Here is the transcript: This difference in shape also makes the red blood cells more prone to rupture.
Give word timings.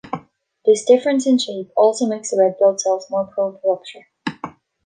This 0.65 0.83
difference 0.83 1.27
in 1.27 1.37
shape 1.37 1.69
also 1.77 2.07
makes 2.07 2.31
the 2.31 2.37
red 2.39 2.55
blood 2.57 2.81
cells 2.81 3.05
more 3.11 3.27
prone 3.27 3.61
to 3.61 3.67
rupture. 3.67 4.07